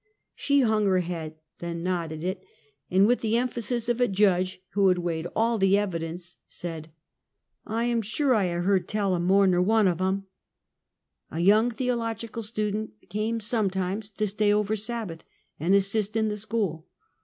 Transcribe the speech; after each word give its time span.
"She 0.35 0.61
hung 0.61 0.87
her 0.87 1.01
head, 1.01 1.35
then 1.59 1.83
nodded 1.83 2.23
it, 2.23 2.43
and 2.89 3.05
with 3.05 3.19
the 3.19 3.37
emphasis 3.37 3.87
of 3.87 4.01
a 4.01 4.07
judge 4.07 4.59
who 4.69 4.87
had 4.87 4.97
weighed 4.97 5.27
all 5.35 5.59
the 5.59 5.75
evi 5.75 5.99
dence, 5.99 6.37
said:" 6.47 6.91
I 7.67 7.83
am 7.83 8.01
sure 8.01 8.33
I 8.33 8.45
ha' 8.47 8.63
hearn 8.65 8.87
tell 8.87 9.13
o' 9.13 9.19
more 9.19 9.45
nur 9.45 9.61
one 9.61 9.87
of 9.87 10.01
em.'' 10.01 10.25
A 11.29 11.37
young 11.39 11.69
tlieological 11.71 12.41
student 12.41 12.93
came 13.09 13.39
sometimes 13.39 14.09
to 14.09 14.25
stay 14.25 14.51
over 14.51 14.75
Sabbath 14.75 15.23
and 15.59 15.75
assist 15.75 16.15
in 16.15 16.29
the 16.29 16.37
school. 16.37 16.87